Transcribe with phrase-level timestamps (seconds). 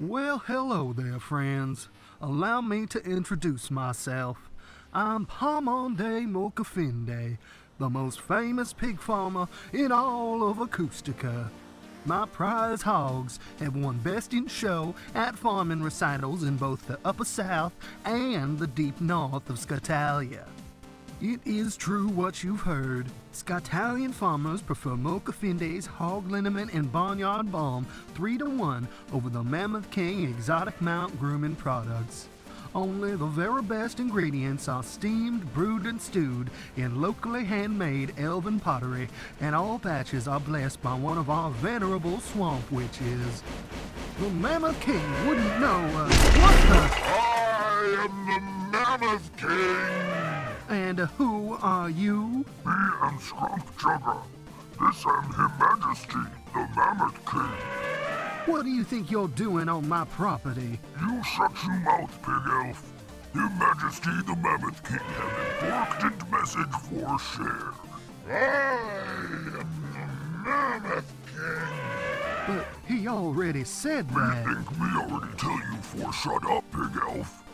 [0.00, 1.88] Well, hello there, friends.
[2.20, 4.48] Allow me to introduce myself.
[4.94, 7.36] I'm Pamande Mulkafinde,
[7.80, 11.48] the most famous pig farmer in all of Acoustica.
[12.04, 17.24] My prize hogs have won Best in Show at farming recitals in both the Upper
[17.24, 17.72] South
[18.04, 20.46] and the deep north of Scatalia.
[21.20, 23.06] It is true what you've heard.
[23.32, 29.90] Scotalian farmers prefer Mulkafinde's hog liniment and barnyard balm 3 to 1 over the Mammoth
[29.90, 32.28] King exotic mount grooming products.
[32.72, 39.08] Only the very best ingredients are steamed, brewed, and stewed in locally handmade elven pottery,
[39.40, 43.42] and all batches are blessed by one of our venerable swamp witches.
[44.20, 46.88] The Mammoth King wouldn't know uh, what the.
[47.10, 50.27] I am the Mammoth King!
[50.68, 52.44] And who are you?
[52.66, 52.72] Me
[53.02, 54.22] am Scrump Jugger.
[54.78, 58.52] This am His Majesty, the Mammoth King.
[58.52, 60.78] What do you think you're doing on my property?
[61.00, 62.92] You shut your mouth, Pig Elf.
[63.32, 67.72] His Majesty, the Mammoth King, have important message for share.
[68.28, 68.36] I
[69.24, 69.64] am the
[70.44, 72.56] Mammoth King.
[72.56, 74.44] But he already said that.
[74.44, 77.47] think me already tell you for shut up, Pig Elf.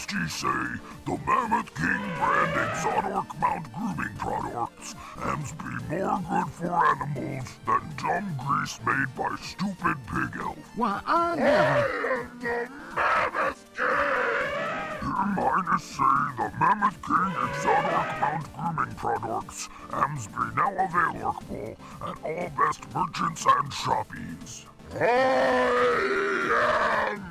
[0.00, 0.48] Say
[1.04, 7.82] the Mammoth King brand Exotork Mount grooming products ams be more good for animals than
[7.98, 10.56] dumb grease made by stupid Pig Elf.
[10.76, 12.22] Why, I never.
[12.22, 13.86] am the Mammoth King!
[15.02, 22.16] Your Highness say the Mammoth King Exotork Mount grooming products ams be now available at
[22.24, 24.64] all best merchants and shoppies.
[24.92, 25.04] I
[27.12, 27.29] am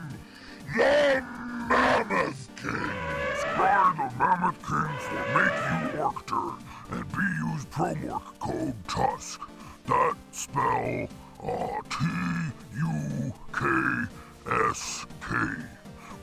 [7.60, 9.42] use promork code TUSK.
[9.88, 11.08] That spell
[11.44, 12.86] uh, T-U-K-S-K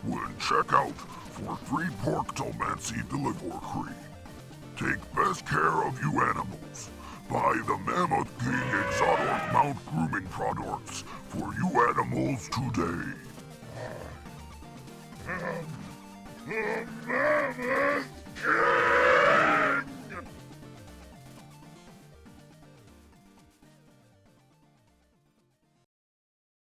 [0.02, 0.94] when checkout
[1.30, 3.94] for free pork Dalmancy delivery.
[4.76, 6.91] Take best care of you animals.
[7.30, 13.12] Buy the Mammoth King Exotic Mount Grooming products for you animals today.